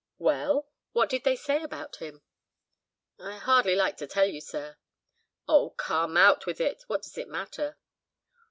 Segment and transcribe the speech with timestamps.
[0.17, 2.23] "Well, what did they say about him?"
[3.19, 4.77] "I hardly like to tell you, sir."
[5.47, 5.75] "Oh!
[5.77, 6.81] come, out with it.
[6.87, 7.77] What does it matter?"